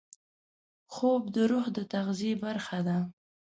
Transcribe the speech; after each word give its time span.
خوب 0.93 1.21
د 1.35 1.37
روح 1.51 1.65
د 1.77 1.79
تغذیې 1.93 2.33
برخه 2.43 2.79
ده 2.87 2.97